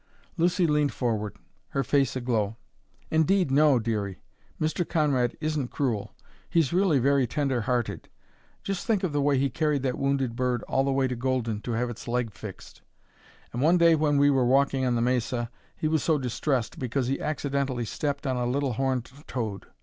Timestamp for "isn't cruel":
5.39-6.15